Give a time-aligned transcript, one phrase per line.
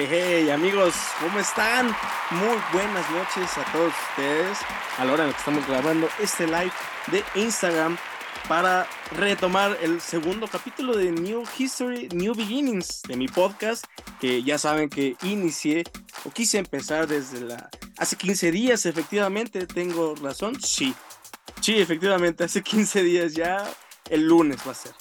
[0.00, 1.88] Hey, amigos, ¿cómo están?
[2.30, 4.56] Muy buenas noches a todos ustedes
[4.96, 6.70] a la hora en la que estamos grabando este live
[7.10, 7.98] de Instagram
[8.46, 13.86] para retomar el segundo capítulo de New History, New Beginnings de mi podcast,
[14.20, 15.82] que ya saben que inicié
[16.24, 17.68] o quise empezar desde la...
[17.96, 20.60] Hace 15 días, efectivamente, ¿tengo razón?
[20.60, 20.94] Sí,
[21.60, 23.68] sí, efectivamente, hace 15 días ya,
[24.08, 24.92] el lunes va a ser.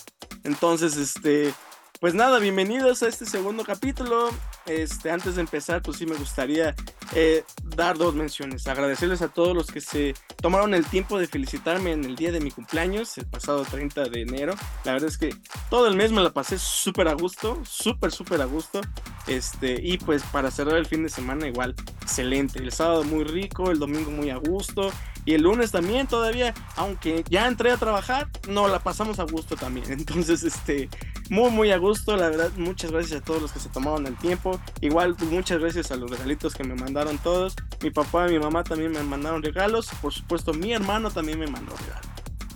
[0.43, 1.53] Entonces, este,
[1.99, 4.31] pues nada, bienvenidos a este segundo capítulo.
[4.67, 6.75] Este, antes de empezar, pues sí me gustaría
[7.15, 8.67] eh, dar dos menciones.
[8.67, 12.39] Agradecerles a todos los que se tomaron el tiempo de felicitarme en el día de
[12.39, 14.55] mi cumpleaños, el pasado 30 de enero.
[14.83, 15.33] La verdad es que
[15.69, 18.81] todo el mes me la pasé súper a gusto, súper, súper a gusto.
[19.27, 22.59] Este, y pues para cerrar el fin de semana igual, excelente.
[22.59, 24.91] El sábado muy rico, el domingo muy a gusto.
[25.25, 29.57] Y el lunes también todavía, aunque ya entré a trabajar, no la pasamos a gusto
[29.57, 29.91] también.
[29.91, 30.89] Entonces, este,
[31.29, 32.15] muy, muy a gusto.
[32.15, 34.59] La verdad, muchas gracias a todos los que se tomaron el tiempo.
[34.81, 37.55] Igual, pues, muchas gracias a los regalitos que me mandaron todos.
[37.81, 39.89] Mi papá y mi mamá también me mandaron regalos.
[40.01, 42.07] Por supuesto, mi hermano también me mandó regalos.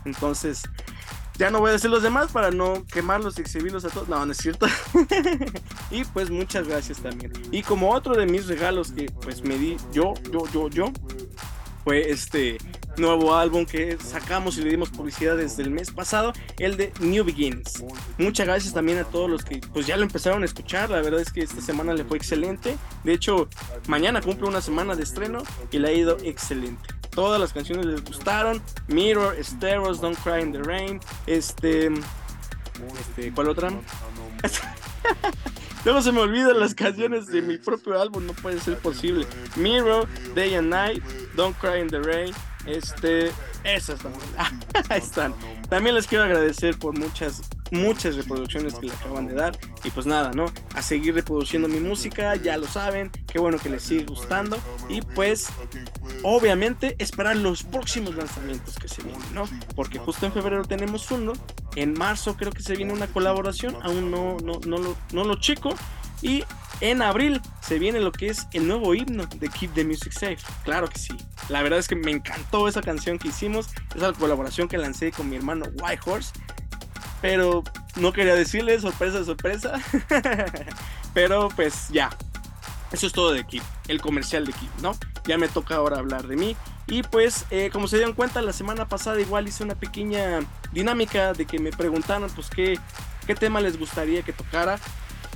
[0.06, 0.64] Entonces,
[1.38, 4.08] ya no voy a decir los demás para no quemarlos y exhibirlos a todos.
[4.08, 4.68] No, no es cierto.
[5.92, 7.32] y pues muchas gracias también.
[7.52, 10.92] Y como otro de mis regalos que pues me di yo, yo, yo, yo,
[11.84, 12.58] fue este
[12.98, 17.24] nuevo álbum que sacamos y le dimos publicidad desde el mes pasado, el de New
[17.24, 17.84] Begins.
[18.18, 21.20] Muchas gracias también a todos los que pues ya lo empezaron a escuchar, la verdad
[21.22, 22.78] es que esta semana le fue excelente.
[23.04, 23.50] De hecho,
[23.88, 26.90] mañana cumple una semana de estreno y le ha ido excelente.
[27.12, 28.62] Todas las canciones les gustaron.
[28.88, 31.92] Mirror, Steros, Don't Cry in the Rain, este
[33.00, 33.72] este, ¿cuál otra?
[35.86, 39.26] Luego se me olvidan las canciones de mi propio álbum, no puede ser posible.
[39.56, 41.04] Mirror, Day and Night,
[41.36, 42.34] Don't Cry in the Rain,
[42.66, 43.32] este,
[43.64, 44.00] esas.
[44.90, 45.34] Ahí están.
[45.70, 49.58] También les quiero agradecer por muchas, muchas reproducciones que le acaban de dar.
[49.84, 50.46] Y pues nada, ¿no?
[50.76, 53.12] A seguir reproduciendo mi música, ya lo saben.
[53.32, 54.58] Qué bueno que les sigue gustando.
[54.90, 55.50] Y pues,
[56.24, 59.46] obviamente, esperar los próximos lanzamientos que se vienen, ¿no?
[59.76, 61.34] Porque justo en febrero tenemos uno.
[61.76, 63.78] En marzo creo que se viene una colaboración.
[63.82, 65.74] Aún no, no, no, lo, no lo checo.
[66.22, 66.44] Y
[66.82, 70.40] en abril se viene lo que es el nuevo himno de Keep the Music Safe.
[70.64, 71.16] Claro que sí.
[71.52, 75.30] La verdad es que me encantó esa canción que hicimos, esa colaboración que lancé con
[75.30, 76.32] mi hermano White Horse.
[77.22, 77.64] Pero
[77.98, 79.74] no quería decirle, sorpresa, sorpresa.
[81.14, 82.10] Pero pues ya.
[82.94, 84.94] Eso es todo de Keep, el comercial de Keep, ¿no?
[85.26, 86.56] Ya me toca ahora hablar de mí.
[86.88, 90.40] Y pues, eh, como se dieron cuenta, la semana pasada igual hice una pequeña
[90.72, 92.80] dinámica de que me preguntaron, pues, qué,
[93.28, 94.80] qué tema les gustaría que tocara.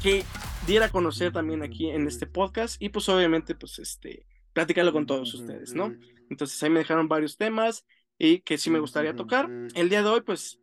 [0.02, 0.26] Que
[0.66, 5.07] diera a conocer también aquí en este podcast y pues obviamente pues este platicarlo con
[5.07, 5.95] todos ustedes, ¿no?
[6.31, 7.85] Entonces ahí me dejaron varios temas
[8.17, 9.53] y que sí me gustaría tocar.
[9.75, 10.59] El día de hoy pues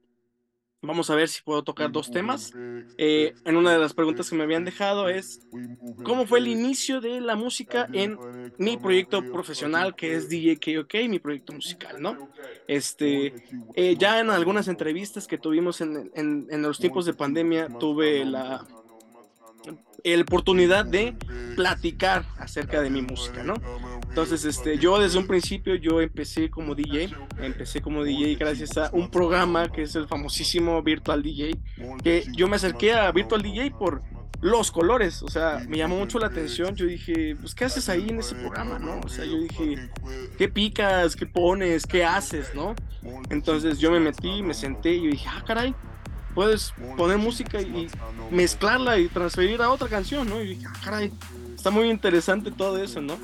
[0.82, 2.56] vamos a ver si puedo tocar dos temas.
[2.98, 5.40] Eh, en una de las preguntas que me habían dejado es
[6.02, 8.22] cómo fue el inicio de la música en
[8.58, 12.18] mi proyecto profesional que es DJ KOK, mi proyecto musical, ¿no?
[12.66, 13.34] Este,
[13.74, 18.24] eh, ya en algunas entrevistas que tuvimos en, en, en los tiempos de pandemia tuve
[18.24, 18.66] la
[20.04, 21.14] la oportunidad de
[21.56, 23.54] platicar acerca de mi música, ¿no?
[24.08, 28.90] Entonces, este, yo desde un principio yo empecé como DJ, empecé como DJ gracias a
[28.92, 31.58] un programa que es el famosísimo Virtual DJ,
[32.02, 34.02] que yo me acerqué a Virtual DJ por
[34.42, 38.06] los colores, o sea, me llamó mucho la atención, yo dije, pues, ¿qué haces ahí
[38.08, 38.98] en ese programa, no?
[39.04, 39.88] O sea, yo dije,
[40.36, 42.74] ¿qué picas, qué pones, qué haces, no?
[43.30, 45.74] Entonces yo me metí, me senté y yo dije, ah, caray,
[46.34, 47.88] puedes poner música y
[48.30, 50.40] mezclarla y transferir a otra canción, ¿no?
[50.40, 51.12] Y dije, ah, caray,
[51.54, 53.16] está muy interesante todo eso, ¿no?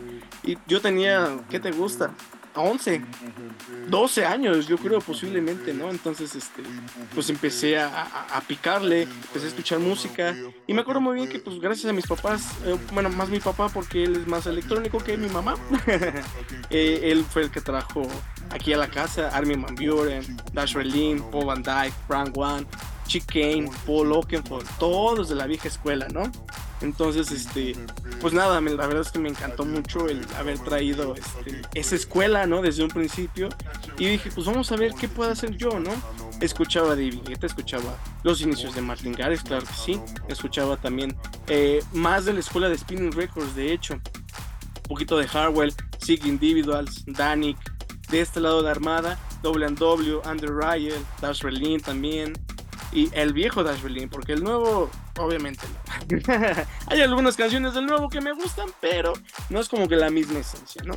[0.43, 2.13] Y yo tenía, ¿qué te gusta?
[2.59, 3.03] 11,
[3.89, 5.91] 12 años, yo creo posiblemente, ¿no?
[5.91, 6.63] Entonces, este,
[7.15, 10.35] pues empecé a, picarle, empecé a escuchar música
[10.67, 13.41] y me acuerdo muy bien que, pues gracias a mis papás, eh, bueno, más mi
[13.41, 15.57] papá porque él es más electrónico que mi mamá,
[16.71, 18.03] eh, él fue el que trajo
[18.51, 22.67] aquí a la casa Armin Van Buren, Dash Berlin, Paul Van Dyke, Frank One,
[23.09, 26.31] Chick Kane, Paul Oakenfold, todos de la vieja escuela, ¿no?
[26.81, 27.75] Entonces, este,
[28.21, 32.47] pues nada, la verdad es que me encantó mucho el haber traído este, esa escuela,
[32.47, 32.63] ¿no?
[32.63, 33.49] Desde un principio.
[33.99, 35.91] Y dije, pues vamos a ver qué puedo hacer yo, ¿no?
[36.41, 40.01] Escuchaba a David escuchaba los inicios de Martin Garrix, claro que sí.
[40.29, 41.17] Escuchaba también
[41.49, 43.95] eh, más de la escuela de Spinning Records, de hecho.
[43.95, 47.57] Un poquito de Harwell, Sig Individuals, Danik.
[48.11, 52.33] De este lado de Armada, W&W, Andrew Ryan, Dash Berlin también
[52.93, 56.19] y el viejo Dash Berlin, porque el nuevo, obviamente no.
[56.87, 59.13] Hay algunas canciones del nuevo que me gustan, pero
[59.51, 60.95] no es como que la misma esencia, ¿no?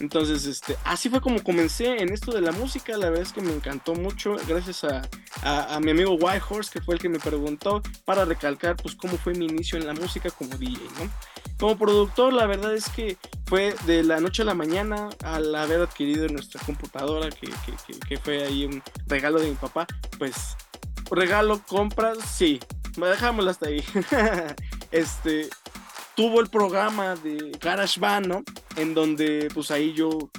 [0.00, 2.96] Entonces, este, así fue como comencé en esto de la música.
[2.96, 4.36] La verdad es que me encantó mucho.
[4.46, 5.02] Gracias a,
[5.42, 9.16] a, mi amigo White Horse, que fue el que me preguntó para recalcar, pues, cómo
[9.18, 11.10] fue mi inicio en la música como DJ, ¿no?
[11.58, 13.16] Como productor, la verdad es que
[13.46, 18.16] fue de la noche a la mañana al haber adquirido nuestra computadora, que, que, que
[18.18, 19.86] fue ahí un regalo de mi papá,
[20.18, 20.56] pues
[21.10, 22.60] regalo, compras, sí,
[22.96, 23.84] dejámoslo hasta ahí.
[24.90, 25.48] este,
[26.14, 28.44] tuvo el programa de GarageBand, ¿no?
[28.76, 30.30] En donde pues ahí yo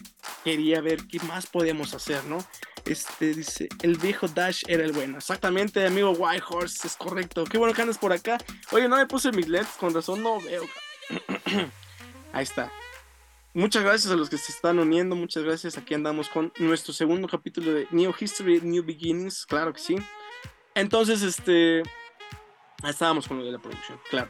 [0.43, 2.39] quería ver qué más podíamos hacer, ¿no?
[2.85, 5.17] Este dice, el viejo Dash era el bueno.
[5.17, 7.43] Exactamente, amigo White Horse, es correcto.
[7.43, 8.37] Qué bueno que andas por acá.
[8.71, 10.63] Oye, no me puse mis leds, con razón no veo.
[12.33, 12.71] ahí está.
[13.53, 15.77] Muchas gracias a los que se están uniendo, muchas gracias.
[15.77, 19.95] Aquí andamos con nuestro segundo capítulo de New History, New Beginnings, claro que sí.
[20.77, 21.81] Entonces, este,
[22.87, 24.29] estábamos con lo de la producción, claro.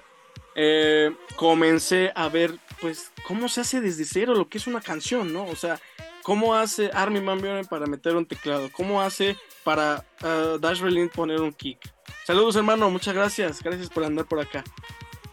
[0.55, 5.33] Eh, comencé a ver, pues, cómo se hace desde cero lo que es una canción,
[5.33, 5.45] ¿no?
[5.45, 5.79] O sea,
[6.23, 9.35] cómo hace Armin Van Buren para meter un teclado, cómo hace
[9.65, 11.79] para uh, Dash Berlin poner un kick.
[12.25, 14.63] Saludos, hermano, muchas gracias, gracias por andar por acá.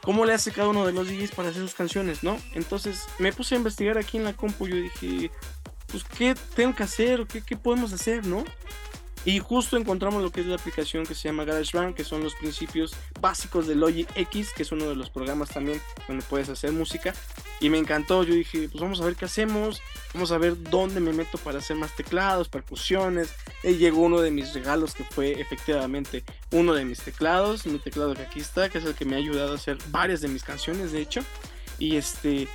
[0.02, 2.38] ¿Cómo le hace cada uno de los DJs para hacer sus canciones, no?
[2.54, 4.66] Entonces me puse a investigar aquí en la compu.
[4.66, 5.30] Yo dije,
[5.86, 7.26] pues, ¿qué tengo que hacer?
[7.26, 8.44] ¿Qué, qué podemos hacer, no?
[9.24, 12.34] Y justo encontramos lo que es la aplicación que se llama GarageBand, que son los
[12.34, 16.72] principios básicos de Logic X, que es uno de los programas también donde puedes hacer
[16.72, 17.14] música.
[17.60, 19.80] Y me encantó, yo dije, pues vamos a ver qué hacemos,
[20.12, 23.34] vamos a ver dónde me meto para hacer más teclados, percusiones.
[23.62, 26.22] Y llegó uno de mis regalos que fue efectivamente
[26.52, 29.18] uno de mis teclados, mi teclado que aquí está, que es el que me ha
[29.18, 31.22] ayudado a hacer varias de mis canciones, de hecho.
[31.78, 32.46] Y este,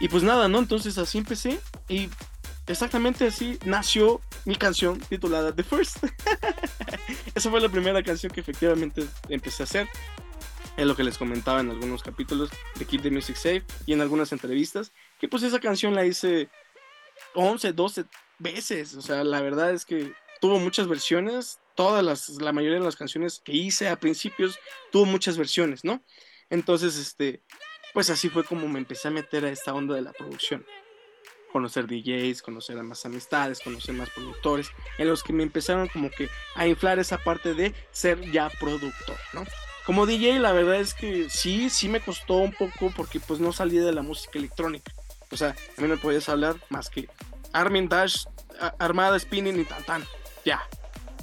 [0.00, 0.58] y pues nada, ¿no?
[0.58, 2.08] Entonces así empecé y
[2.66, 5.98] exactamente así nació mi canción titulada The First.
[7.34, 9.88] Esa fue la primera canción que efectivamente empecé a hacer.
[10.76, 14.00] Es lo que les comentaba en algunos capítulos de Keep the Music Safe y en
[14.00, 14.92] algunas entrevistas.
[15.18, 16.48] Que pues esa canción la hice
[17.34, 18.04] 11, 12
[18.38, 18.94] veces.
[18.94, 21.60] O sea, la verdad es que tuvo muchas versiones.
[21.74, 24.58] Todas las, la mayoría de las canciones que hice a principios
[24.90, 26.02] tuvo muchas versiones, ¿no?
[26.50, 27.42] Entonces, este,
[27.94, 30.64] pues así fue como me empecé a meter a esta onda de la producción
[31.56, 34.68] conocer DJs, conocer a más amistades, conocer más productores,
[34.98, 39.16] en los que me empezaron como que a inflar esa parte de ser ya productor,
[39.32, 39.42] ¿no?
[39.86, 43.54] Como DJ la verdad es que sí, sí me costó un poco porque pues no
[43.54, 44.92] salí de la música electrónica.
[45.32, 47.08] O sea, a mí no podías hablar más que
[47.54, 48.26] Armin Dash,
[48.78, 50.04] Armada Spinning y tan tan.
[50.44, 50.60] Ya,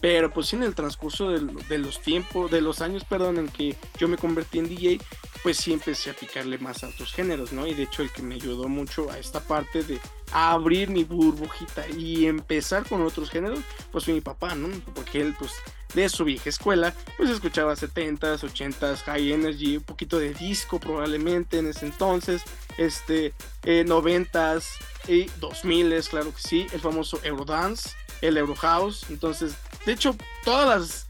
[0.03, 4.09] pero pues en el transcurso de, los tiempos, de los años, perdón, en que yo
[4.09, 4.99] me convertí en DJ,
[5.43, 7.65] pues sí empecé a picarle más a otros géneros, ¿no?
[7.65, 10.01] Y de hecho el que me ayudó mucho a esta parte de
[10.33, 13.59] abrir mi burbujita y empezar con otros géneros,
[13.93, 14.67] pues fue mi papá, ¿no?
[14.93, 15.53] Porque él, pues,
[15.93, 21.59] de su vieja escuela, pues escuchaba 70s, 80s, high energy, un poquito de disco probablemente
[21.59, 22.43] en ese entonces,
[22.77, 23.33] este,
[23.63, 24.65] 90s
[25.07, 31.07] y 2000s, claro que sí, el famoso Eurodance, el Eurohouse, entonces de hecho, todas las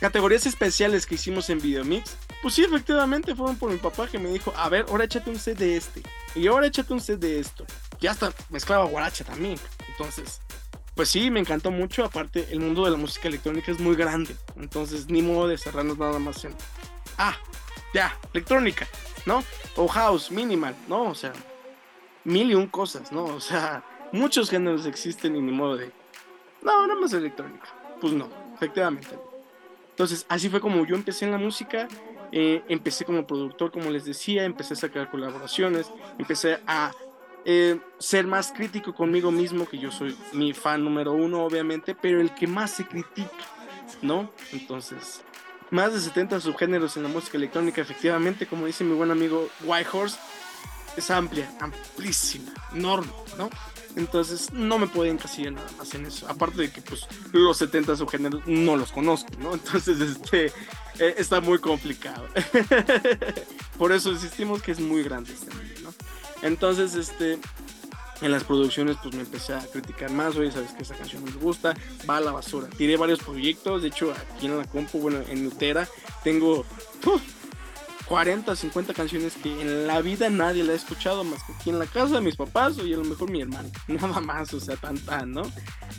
[0.00, 4.28] categorías especiales que hicimos en Videomix, pues sí, efectivamente fueron por mi papá que me
[4.30, 6.02] dijo, a ver, ahora échate un set de este.
[6.34, 7.64] Y ahora échate un set de esto.
[8.00, 9.58] Ya hasta mezclaba guaracha también.
[9.88, 10.40] Entonces,
[10.94, 12.04] pues sí, me encantó mucho.
[12.04, 14.36] Aparte, el mundo de la música electrónica es muy grande.
[14.56, 16.54] Entonces, ni modo de cerrarnos nada más en...
[17.16, 17.36] Ah,
[17.92, 18.86] ya, electrónica,
[19.26, 19.42] ¿no?
[19.76, 21.10] O house, minimal, ¿no?
[21.10, 21.32] O sea,
[22.24, 23.24] mil y un cosas, ¿no?
[23.24, 23.82] O sea,
[24.12, 25.90] muchos géneros existen y ni modo de...
[26.62, 29.18] No, nada más electrónica pues no, efectivamente.
[29.90, 31.88] Entonces, así fue como yo empecé en la música.
[32.30, 36.92] Eh, empecé como productor, como les decía, empecé a sacar colaboraciones, empecé a
[37.44, 42.20] eh, ser más crítico conmigo mismo, que yo soy mi fan número uno, obviamente, pero
[42.20, 43.30] el que más se critica,
[44.02, 44.30] ¿no?
[44.52, 45.22] Entonces,
[45.70, 49.88] más de 70 subgéneros en la música electrónica, efectivamente, como dice mi buen amigo White
[49.92, 50.18] Horse,
[50.98, 53.50] es amplia, amplísima, enorme, ¿no?
[53.96, 56.28] Entonces no me pueden encasillar nada más en eso.
[56.28, 59.54] Aparte de que pues los 70 subgéneros no los conozco, ¿no?
[59.54, 60.46] Entonces este
[60.98, 62.26] eh, está muy complicado.
[63.78, 65.94] Por eso insistimos que es muy grande este mundo, ¿no?
[66.42, 67.38] Entonces este
[68.20, 71.30] en las producciones pues me empecé a criticar más, oye, sabes que esa canción no
[71.30, 71.74] me gusta,
[72.08, 72.68] va a la basura.
[72.68, 75.88] Tiré varios proyectos, de hecho aquí en la compu, bueno, en Nutera
[76.24, 76.64] tengo
[78.08, 81.78] 40, 50 canciones que en la vida nadie la ha escuchado más que aquí en
[81.78, 83.68] la casa de mis papás o y a lo mejor mi hermano.
[83.88, 84.98] Nada más, o sea, tan
[85.30, 85.42] ¿no?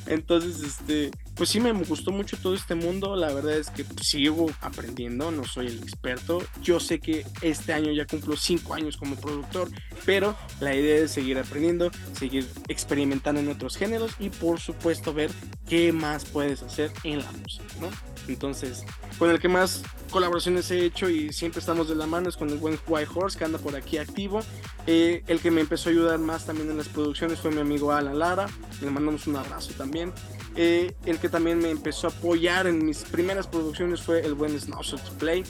[0.08, 3.16] Entonces, este, pues sí me gustó mucho todo este mundo.
[3.16, 6.42] La verdad es que sigo aprendiendo, no soy el experto.
[6.62, 9.70] Yo sé que este año ya cumplo 5 años como productor,
[10.06, 15.32] pero la idea es seguir aprendiendo, seguir experimentando en otros géneros y por supuesto ver
[15.68, 17.90] qué más puedes hacer en la música, ¿no?
[18.28, 18.84] Entonces,
[19.18, 22.50] con el que más colaboraciones he hecho y siempre estamos de la mano es con
[22.50, 24.40] el buen White Horse que anda por aquí activo.
[24.88, 27.92] Eh, el que me empezó a ayudar más también en las producciones fue mi amigo
[27.92, 28.48] Alan Lara.
[28.82, 30.12] Le mandamos un abrazo también.
[30.56, 34.60] Eh, el que también me empezó a apoyar en mis primeras producciones fue el buen
[34.60, 35.44] Snowshot Play.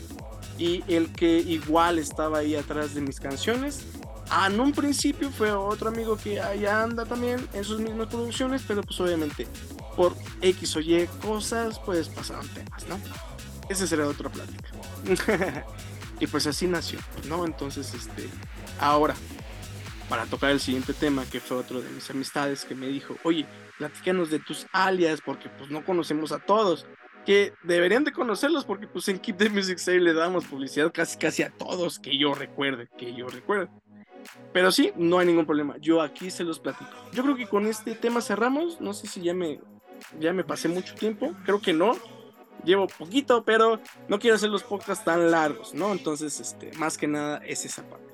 [0.58, 3.86] Y el que igual estaba ahí atrás de mis canciones.
[4.32, 8.64] Ah, en un principio fue otro amigo que allá anda también en sus mismas producciones,
[8.68, 9.48] pero pues obviamente
[9.96, 13.00] por X o Y cosas, pues pasaron temas, ¿no?
[13.70, 14.70] Esa será otra plática.
[16.20, 17.46] y pues así nació, ¿no?
[17.46, 18.28] Entonces, este,
[18.80, 19.16] ahora,
[20.10, 23.46] para tocar el siguiente tema, que fue otro de mis amistades que me dijo, oye,
[23.78, 26.86] platícanos de tus alias, porque pues no conocemos a todos.
[27.26, 31.18] Que deberían de conocerlos porque pues en Keep the Music Sale le damos publicidad casi
[31.18, 33.70] casi a todos que yo recuerde, que yo recuerde.
[34.52, 35.78] Pero sí, no hay ningún problema.
[35.80, 36.90] Yo aquí se los platico.
[37.14, 38.82] Yo creo que con este tema cerramos.
[38.82, 39.60] No sé si ya me,
[40.20, 41.36] ya me pasé mucho tiempo.
[41.46, 41.96] Creo que no
[42.64, 45.92] llevo poquito, pero no quiero hacer los podcasts tan largos, ¿no?
[45.92, 48.14] Entonces, este, más que nada es esa parte.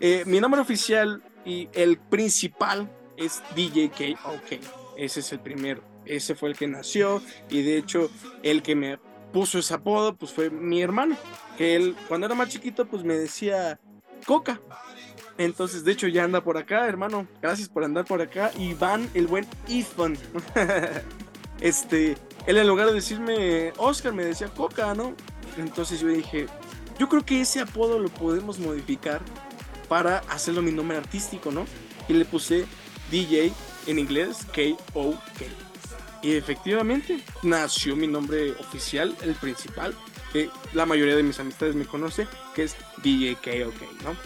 [0.00, 4.60] Eh, mi nombre oficial y el principal es DJ OK.
[4.96, 5.82] Ese es el primero.
[6.04, 8.10] Ese fue el que nació y de hecho
[8.42, 8.98] el que me
[9.32, 11.16] puso ese apodo pues fue mi hermano,
[11.58, 13.80] que él cuando era más chiquito pues me decía
[14.24, 14.60] Coca.
[15.38, 17.26] Entonces, de hecho, ya anda por acá, hermano.
[17.42, 18.50] Gracias por andar por acá.
[18.58, 20.16] Iván, el buen Ethan.
[21.60, 22.16] este,
[22.46, 25.14] él en lugar de decirme Oscar, me decía Coca, ¿no?
[25.56, 26.46] Entonces yo dije,
[26.98, 29.20] yo creo que ese apodo lo podemos modificar
[29.88, 31.66] para hacerlo mi nombre artístico, ¿no?
[32.08, 32.66] Y le puse
[33.10, 33.52] DJ
[33.86, 35.44] en inglés, K-O-K.
[36.22, 39.94] Y efectivamente nació mi nombre oficial, el principal,
[40.32, 44.16] que la mayoría de mis amistades me conoce, que es DJ K-O-K, ¿no?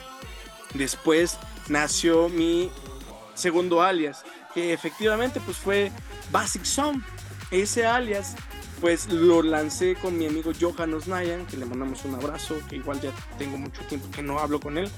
[0.74, 2.70] Después nació mi
[3.34, 4.24] segundo alias,
[4.54, 5.90] que efectivamente pues fue
[6.30, 7.02] Basic Song
[7.50, 8.34] ese alias,
[8.80, 13.00] pues lo lancé con mi amigo Johan Osnayan, que le mandamos un abrazo, que igual
[13.00, 14.90] ya tengo mucho tiempo que no hablo con él.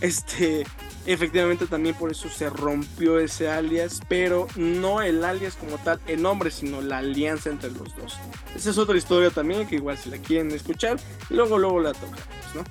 [0.00, 0.66] Este,
[1.06, 6.22] efectivamente también por eso se rompió ese alias, pero no el alias como tal, el
[6.22, 8.18] nombre, sino la alianza entre los dos.
[8.54, 10.98] Esa es otra historia también, que igual si la quieren escuchar,
[11.30, 12.18] luego, luego la tocamos,
[12.54, 12.64] ¿no?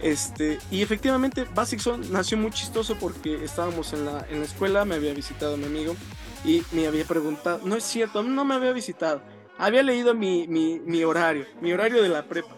[0.00, 4.96] Este, y efectivamente, Basic nació muy chistoso porque estábamos en la, en la escuela, me
[4.96, 5.96] había visitado mi amigo
[6.44, 9.22] y me había preguntado, no es cierto, no me había visitado,
[9.58, 12.54] había leído mi, mi, horario, mi horario de la prepa,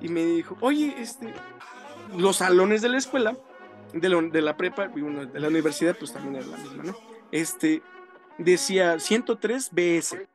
[0.00, 1.32] y me dijo, oye, este,
[2.16, 3.36] los salones de la escuela,
[3.92, 6.96] de la, de la prepa, de la universidad, pues también era la misma, ¿no?
[7.30, 7.82] Este,
[8.38, 10.26] decía 103 BS,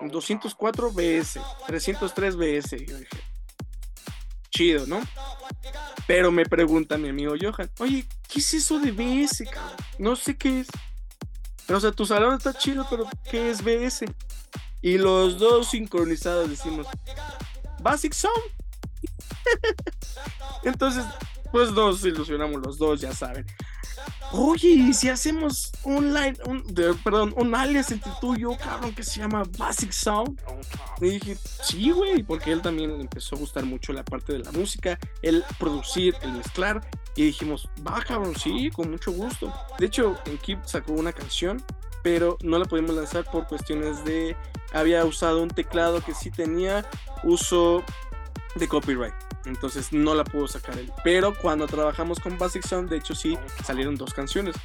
[0.00, 3.18] 204 BS, 303 BS, y yo dije,
[4.50, 5.00] chido, ¿no?
[6.06, 9.76] Pero me pregunta mi amigo Johan, oye, ¿qué es eso de BS, cabrón?
[9.98, 10.68] No sé qué es.
[11.66, 14.04] Pero, o sea, tu salón está chido, pero ¿qué es BS?
[14.82, 16.86] Y los dos sincronizados decimos,
[17.80, 18.30] Basic Song.
[20.62, 21.04] Entonces,
[21.50, 23.46] pues nos ilusionamos los dos, ya saben.
[24.32, 26.64] Oye, si hacemos un line, un,
[27.04, 30.40] perdón, un alias entre tú y yo, cabrón, que se llama Basic Sound.
[31.00, 34.50] Y dije, sí, güey, porque él también empezó a gustar mucho la parte de la
[34.50, 36.84] música, el producir, el mezclar.
[37.16, 39.52] Y dijimos, va, cabrón, sí, con mucho gusto.
[39.78, 41.62] De hecho, en Keep sacó una canción,
[42.02, 44.36] pero no la pudimos lanzar por cuestiones de.
[44.72, 46.84] Había usado un teclado que sí tenía
[47.22, 47.84] uso
[48.56, 49.14] de copyright.
[49.44, 50.90] Entonces no la pudo sacar él.
[51.04, 54.56] Pero cuando trabajamos con Basic Sound, de hecho sí salieron dos canciones.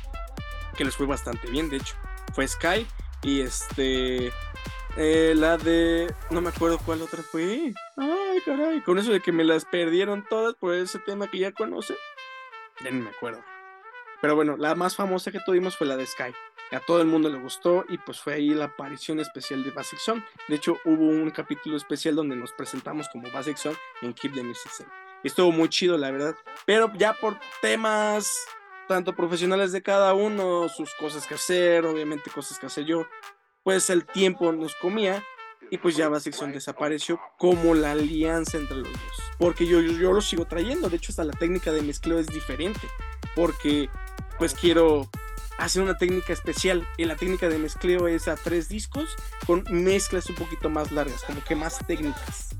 [0.77, 1.95] Que les fue bastante bien, de hecho.
[2.33, 2.87] Fue Sky
[3.23, 4.31] y este...
[4.97, 6.13] Eh, la de...
[6.29, 7.73] No me acuerdo cuál otra fue.
[7.97, 8.81] Ay, caray.
[8.81, 11.95] Con eso de que me las perdieron todas por ese tema que ya conocen.
[12.83, 13.43] Ya ni me acuerdo.
[14.21, 16.33] Pero bueno, la más famosa que tuvimos fue la de Sky
[16.75, 19.99] a todo el mundo le gustó y pues fue ahí la aparición especial de Basic
[19.99, 20.21] Song.
[20.47, 24.43] De hecho, hubo un capítulo especial donde nos presentamos como Basic Song en Keep the
[24.43, 24.71] Music
[25.23, 26.35] Estuvo muy chido, la verdad.
[26.65, 28.31] Pero ya por temas
[28.87, 33.07] tanto profesionales de cada uno, sus cosas que hacer, obviamente cosas que hacer yo,
[33.63, 35.23] pues el tiempo nos comía
[35.71, 39.23] y pues ya Song desapareció como la alianza entre los dos.
[39.37, 42.27] Porque yo, yo, yo lo sigo trayendo, de hecho hasta la técnica de mezcleo es
[42.27, 42.87] diferente,
[43.35, 43.89] porque
[44.37, 45.09] pues quiero
[45.59, 46.87] hacer una técnica especial.
[46.97, 51.23] Y la técnica de mezcleo es a tres discos con mezclas un poquito más largas,
[51.23, 52.55] como que más técnicas.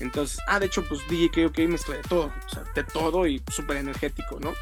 [0.00, 3.42] Entonces, ah, de hecho, pues DJ KOK mezcla de todo, o sea, de todo y
[3.50, 4.54] súper energético, ¿no?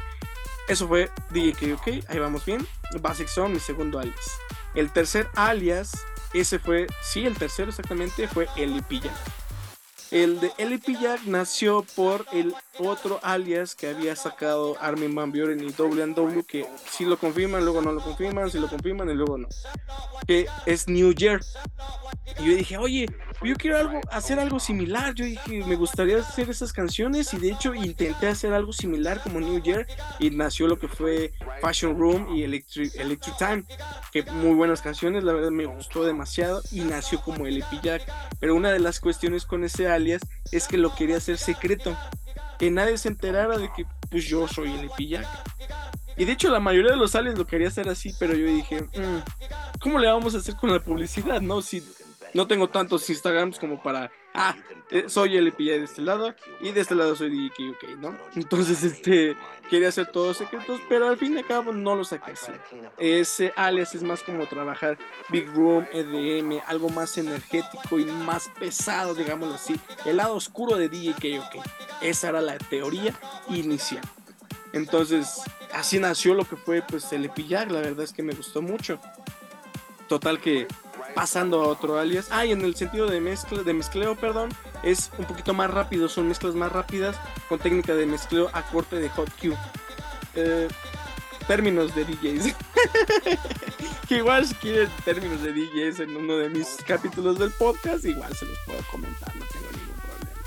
[0.68, 2.66] Eso fue DJ KOK, ahí vamos bien.
[3.00, 4.38] Basic Sound, mi segundo alias.
[4.74, 9.12] El tercer alias, ese fue, sí, el tercero exactamente, fue Eli Jack.
[10.10, 15.62] El de Eli Jack nació por el otro alias que había sacado Armin Van Buren
[15.62, 19.38] y WW que si lo confirman, luego no lo confirman, si lo confirman y luego
[19.38, 19.48] no.
[20.26, 21.40] Que es New Year.
[22.40, 23.06] Y yo dije, oye,
[23.42, 25.14] yo quiero algo, hacer algo similar.
[25.14, 29.40] Yo dije, me gustaría hacer esas canciones y de hecho intenté hacer algo similar como
[29.40, 29.86] New Year
[30.18, 33.64] y nació lo que fue Fashion Room y Electric, Electric Time,
[34.12, 38.02] que muy buenas canciones, la verdad me gustó demasiado y nació como el Jack.
[38.40, 41.96] Pero una de las cuestiones con ese alias es que lo quería hacer secreto,
[42.58, 44.90] que nadie se enterara de que pues yo soy el.
[46.16, 48.82] Y de hecho la mayoría de los aliens lo quería hacer así, pero yo dije,
[48.82, 51.40] mm, ¿cómo le vamos a hacer con la publicidad?
[51.40, 51.82] No, si
[52.34, 54.54] no tengo tantos Instagrams como para, ah,
[54.90, 58.16] eh, soy el EPI de este lado y de este lado soy DJ OK, ¿no?
[58.34, 59.36] Entonces, este,
[59.70, 62.52] quería hacer todos secretos, pero al fin y al cabo no lo saqué así.
[62.98, 64.98] Ese alias es más como trabajar
[65.30, 69.80] Big Room, EDM, algo más energético y más pesado, digámoslo así.
[70.04, 71.56] El lado oscuro de DJ OK.
[72.00, 73.14] Esa era la teoría
[73.48, 74.02] inicial.
[74.74, 75.40] Entonces,
[75.72, 79.00] así nació lo que fue pues el Epillac, la verdad es que me gustó mucho.
[80.08, 80.66] Total que
[81.14, 82.28] pasando a otro alias.
[82.30, 84.50] Ah, y en el sentido de mezcla, de mezcleo, perdón,
[84.82, 87.16] es un poquito más rápido, son mezclas más rápidas
[87.48, 89.56] con técnica de mezcleo a corte de hot cue.
[90.34, 90.68] Eh,
[91.46, 92.54] términos de DJs.
[94.08, 98.34] que igual si quieren términos de DJs en uno de mis capítulos del podcast, igual
[98.34, 100.40] se los puedo comentar, no tengo ningún problema.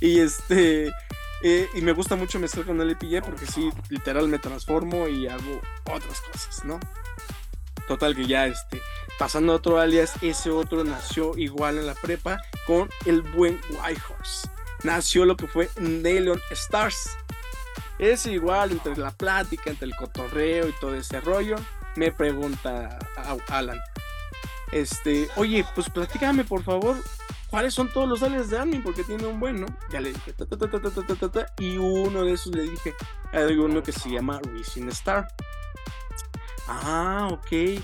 [0.00, 0.92] Y este...
[1.44, 5.60] Eh, y me gusta mucho mezclar con EPJ porque sí, literal me transformo y hago
[5.90, 6.78] otras cosas, ¿no?
[7.88, 8.80] Total que ya este,
[9.18, 14.48] pasando a otro alias, ese otro nació igual en la prepa con el buen Whitehorse.
[14.84, 17.16] Nació lo que fue Neon Stars.
[17.98, 21.56] Es igual entre la plática, entre el cotorreo y todo ese rollo.
[21.96, 22.98] Me pregunta
[23.48, 23.78] Alan.
[24.72, 26.96] Este, oye, pues platícame por favor,
[27.50, 28.82] ¿cuáles son todos los alias de Armin?
[28.82, 29.66] Porque tiene un buen, ¿no?
[29.90, 30.34] Ya le dije,
[31.58, 32.94] y uno de esos le dije,
[33.32, 35.28] hay uno que se llama Rising Star.
[36.68, 37.80] Ah, ok.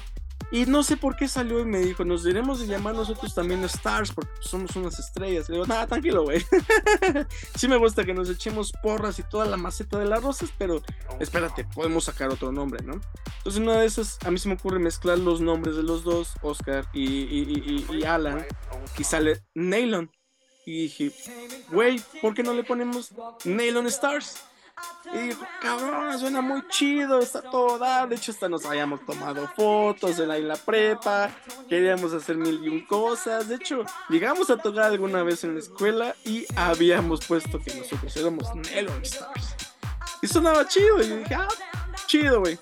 [0.51, 3.63] Y no sé por qué salió y me dijo, nos diremos de llamar nosotros también
[3.65, 5.49] Stars porque somos unas estrellas.
[5.49, 6.43] Le digo, nada, tranquilo, güey.
[7.55, 10.83] sí me gusta que nos echemos porras y toda la maceta de las rosas, pero
[11.21, 12.99] espérate, podemos sacar otro nombre, ¿no?
[13.39, 16.33] Entonces una de esas, a mí se me ocurre mezclar los nombres de los dos,
[16.41, 18.47] Oscar y, y, y, y Alan,
[18.97, 20.11] y sale Nailon.
[20.65, 21.13] Y dije,
[21.71, 23.13] güey, ¿por qué no le ponemos
[23.45, 24.48] Nailon Stars?
[25.13, 25.31] Y
[25.63, 30.39] cabrón, suena muy chido, está todo De hecho, hasta nos habíamos tomado fotos en la,
[30.39, 31.31] la prepa,
[31.69, 33.49] queríamos hacer mil y un cosas.
[33.49, 38.15] De hecho, llegamos a tocar alguna vez en la escuela y habíamos puesto que nosotros
[38.17, 39.57] éramos Nelon Stars.
[40.21, 41.01] Y sonaba chido.
[41.03, 41.49] Y dije, ah,
[42.07, 42.59] chido, güey.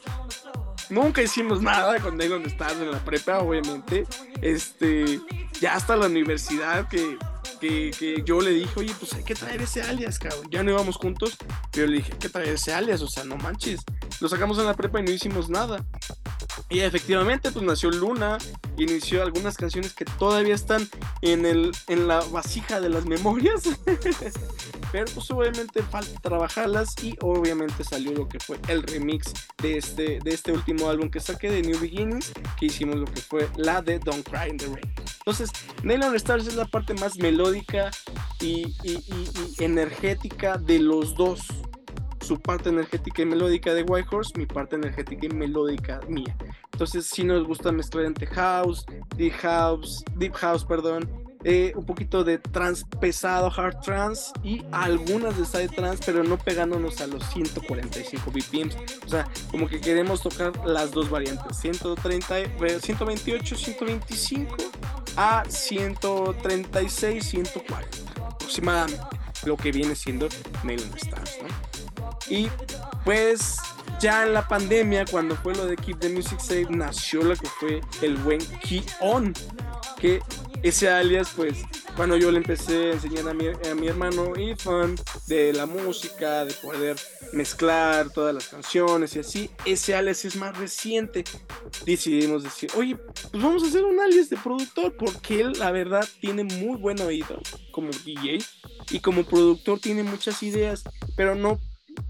[0.89, 4.07] Nunca hicimos nada con Nelon Stars en la prepa, obviamente.
[4.41, 5.21] Este,
[5.61, 7.19] ya hasta la universidad que
[7.59, 10.47] que, yo le dije, oye, pues hay que traer ese alias, cabrón.
[10.51, 11.37] Ya no íbamos juntos,
[11.73, 13.81] pero le dije, hay que traer ese alias, o sea, no manches.
[14.21, 15.85] Lo sacamos en la prepa y no hicimos nada.
[16.69, 18.39] Y efectivamente, pues nació Luna,
[18.77, 20.89] inició algunas canciones que todavía están
[21.23, 23.63] en, el, en la vasija de las memorias.
[24.93, 30.21] Pero pues obviamente falta trabajarlas y obviamente salió lo que fue el remix de este,
[30.23, 33.83] de este último álbum que saqué de New Beginnings, que hicimos lo que fue la
[33.83, 34.96] de Don't Cry in the Rain.
[35.29, 35.51] Entonces,
[35.83, 37.91] Nylon Stars es la parte más melódica
[38.41, 38.73] y,
[39.59, 41.41] energética de los dos
[42.21, 46.37] su parte energética y melódica de Whitehorse, mi parte energética y melódica mía.
[46.73, 48.85] Entonces, si nos gusta mezclar entre house,
[49.17, 51.09] deep house, deep house, perdón,
[51.43, 56.39] eh, un poquito de trans pesado, hard trance y algunas de side trance, pero no
[56.39, 58.71] pegándonos a los 145 BPM.
[59.05, 62.35] O sea, como que queremos tocar las dos variantes, 130,
[62.81, 64.57] 128, 125
[65.17, 69.03] a 136, 140 aproximadamente,
[69.45, 70.29] lo que viene siendo
[70.63, 71.49] Million Stars, ¿no?
[72.29, 72.49] Y
[73.05, 73.57] pues
[74.01, 77.49] ya en la pandemia, cuando fue lo de Keep the Music Safe, nació lo que
[77.49, 79.33] fue el buen Key On,
[79.99, 80.21] que
[80.63, 81.59] ese alias, pues,
[81.97, 86.45] cuando yo le empecé a enseñar a mi, a mi hermano Ethan de la música,
[86.45, 86.97] de poder
[87.37, 91.25] mezclar todas las canciones y así, ese alias es más reciente.
[91.85, 96.07] Decidimos decir, oye, pues vamos a hacer un alias de productor, porque él, la verdad,
[96.21, 98.39] tiene muy buen oído como DJ
[98.91, 100.83] y como productor tiene muchas ideas,
[101.17, 101.61] pero no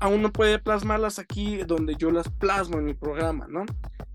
[0.00, 3.64] aún no puede plasmarlas aquí donde yo las plasmo en mi programa, ¿no?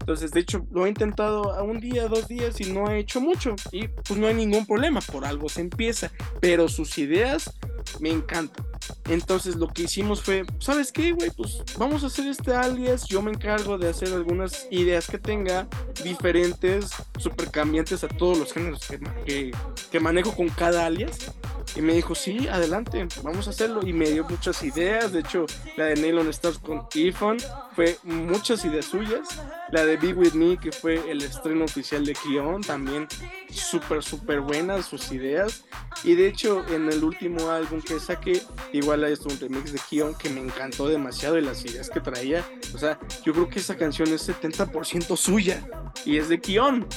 [0.01, 3.21] Entonces, de hecho, lo he intentado a un día, dos días y no he hecho
[3.21, 3.55] mucho.
[3.71, 6.11] Y pues no hay ningún problema, por algo se empieza.
[6.39, 7.51] Pero sus ideas
[7.99, 8.65] me encantan.
[9.09, 11.29] Entonces lo que hicimos fue, ¿sabes qué, güey?
[11.29, 13.05] Pues vamos a hacer este alias.
[13.07, 15.67] Yo me encargo de hacer algunas ideas que tenga
[16.03, 18.81] diferentes, super cambiantes a todos los géneros
[19.25, 19.51] que,
[19.91, 21.31] que manejo con cada alias.
[21.75, 23.81] Y me dijo, sí, adelante, vamos a hacerlo.
[23.85, 25.11] Y me dio muchas ideas.
[25.11, 25.45] De hecho,
[25.77, 27.37] la de Nylon Stars con Ifon
[27.75, 29.27] fue muchas ideas suyas.
[29.71, 33.07] La de Be With Me, que fue el estreno oficial de Kion, también
[33.53, 35.65] súper, súper buenas sus ideas.
[36.03, 40.15] Y de hecho, en el último álbum que saqué, igual hay un remix de Kion
[40.15, 42.45] que me encantó demasiado y las ideas que traía.
[42.73, 45.63] O sea, yo creo que esa canción es 70% suya
[46.05, 46.87] y es de Kion.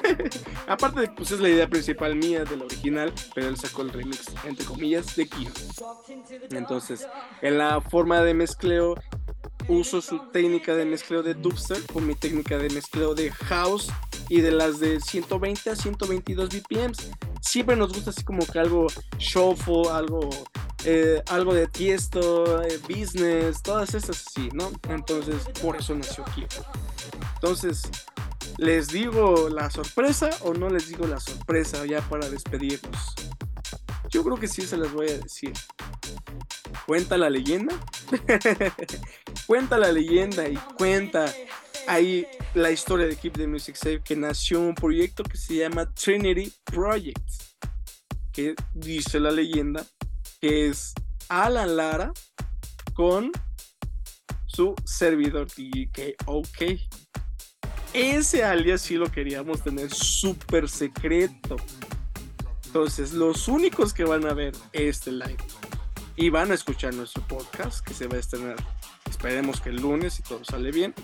[0.66, 4.26] Aparte de pues, es la idea principal mía del original, pero él sacó el remix,
[4.44, 5.52] entre comillas, de Kion.
[6.50, 7.06] Entonces,
[7.42, 8.94] en la forma de mezcleo
[9.68, 13.90] uso su técnica de mezcleo de dubstep con mi técnica de mezcleo de house
[14.28, 17.10] y de las de 120 a 122 BPMs.
[17.40, 18.86] Siempre nos gusta así como que algo
[19.18, 20.30] shuffle, algo,
[20.84, 24.70] eh, algo de tiesto, eh, business, todas esas así, ¿no?
[24.88, 26.64] Entonces, por eso nació Kiefer.
[27.34, 27.82] Entonces,
[28.58, 33.14] ¿les digo la sorpresa o no les digo la sorpresa ya para despedirnos?
[34.10, 35.52] Yo creo que sí se las voy a decir.
[36.86, 37.74] Cuenta la leyenda.
[39.46, 41.32] cuenta la leyenda y cuenta
[41.86, 45.92] ahí la historia de Keep the Music Safe que nació un proyecto que se llama
[45.92, 47.20] Trinity Project.
[48.32, 49.84] Que dice la leyenda
[50.40, 50.94] que es
[51.28, 52.12] Alan Lara
[52.94, 53.30] con
[54.46, 56.80] su servidor DJ OK.
[57.92, 61.56] Ese alias sí lo queríamos tener súper secreto.
[62.64, 65.36] Entonces, los únicos que van a ver este live
[66.16, 68.56] y van a escuchar nuestro podcast que se va a estrenar,
[69.08, 70.94] esperemos que el lunes, si todo sale bien,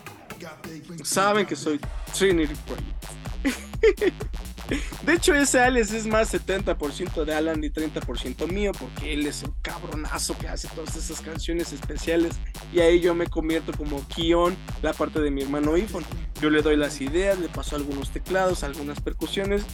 [1.03, 1.81] saben que soy
[2.17, 4.13] Trinity Project.
[5.05, 9.43] De hecho, ese alias es más 70% de Alan y 30% mío, porque él es
[9.43, 12.37] un cabronazo que hace todas esas canciones especiales.
[12.73, 16.05] Y ahí yo me convierto como Kion, la parte de mi hermano Ifon.
[16.41, 19.65] Yo le doy las ideas, le paso algunos teclados, algunas percusiones.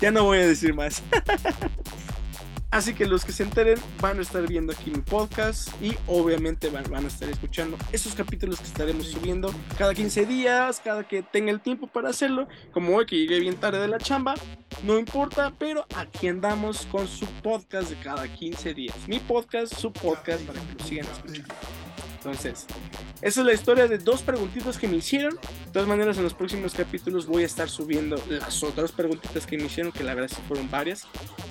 [0.00, 1.02] Ya no voy a decir más.
[2.70, 6.70] Así que los que se enteren van a estar viendo aquí mi podcast y obviamente
[6.70, 11.50] van, a estar escuchando esos capítulos que estaremos subiendo cada 15 días, cada que tenga
[11.50, 12.46] el tiempo para hacerlo.
[12.72, 14.34] Como hoy que llegué bien tarde de la chamba,
[14.84, 18.96] no importa, pero aquí andamos con su podcast de cada 15 días.
[19.08, 21.54] Mi podcast, su podcast para que lo sigan escuchando.
[22.20, 22.66] Entonces,
[23.22, 25.34] esa es la historia de dos preguntitas que me hicieron.
[25.36, 29.56] De todas maneras, en los próximos capítulos voy a estar subiendo las otras preguntitas que
[29.56, 31.06] me hicieron, que la verdad sí fueron varias.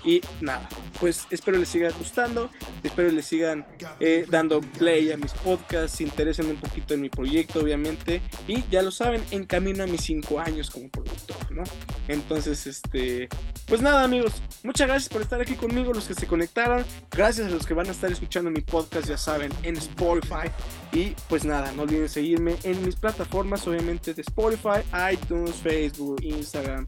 [0.05, 2.51] Y nada, pues espero les siga gustando,
[2.83, 3.65] espero les sigan
[3.99, 8.21] eh, dando play a mis podcasts, se interesen un poquito en mi proyecto, obviamente.
[8.47, 11.63] Y ya lo saben, en camino a mis cinco años como productor, ¿no?
[12.09, 13.29] Entonces, este,
[13.67, 16.83] pues nada, amigos, muchas gracias por estar aquí conmigo, los que se conectaron.
[17.11, 20.49] Gracias a los que van a estar escuchando mi podcast, ya saben, en Spotify.
[20.91, 24.81] Y pues nada, no olviden seguirme en mis plataformas, obviamente de Spotify,
[25.13, 26.87] iTunes, Facebook, Instagram.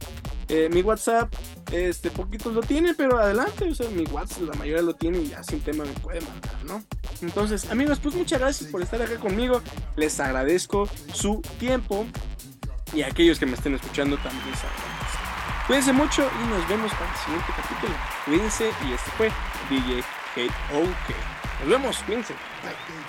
[0.50, 1.32] Eh, mi WhatsApp,
[1.72, 5.30] este, poquitos lo tienen, pero adelante, o sea, mi WhatsApp la mayoría lo tiene y
[5.30, 6.84] ya sin tema me puede mandar, ¿no?
[7.22, 9.62] Entonces, amigos, pues muchas gracias por estar acá conmigo.
[9.96, 12.08] Les agradezco su tiempo
[12.94, 15.11] y aquellos que me estén escuchando también agradezco.
[15.68, 17.94] Cuídense mucho y nos vemos para el siguiente capítulo.
[18.26, 19.32] Cuídense y este fue
[19.70, 20.04] DJ
[20.36, 21.16] KOK.
[21.62, 22.34] Nos vemos, cuídense.
[22.64, 23.01] Bye.